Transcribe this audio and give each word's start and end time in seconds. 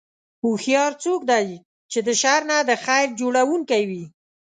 هوښیار 0.43 0.91
څوک 1.03 1.21
دی 1.31 1.47
چې 1.91 1.99
د 2.07 2.09
شر 2.21 2.41
نه 2.51 2.57
د 2.69 2.71
خیر 2.83 3.07
جوړوونکی 3.19 3.81
وي. 3.89 4.05